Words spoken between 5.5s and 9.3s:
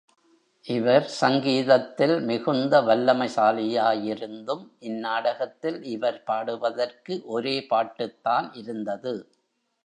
தில் இவர் பாடுவதற்கு, ஒரே பாட்டுதான் இருந்தது.